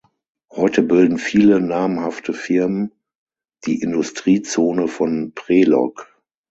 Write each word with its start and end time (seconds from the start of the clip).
Heute 0.51 0.81
bilden 0.81 1.19
viele 1.19 1.61
namhafte 1.61 2.33
Firmen 2.33 2.91
die 3.67 3.79
Industriezone 3.83 4.87
von 4.87 5.31
Prelog. 5.35 6.11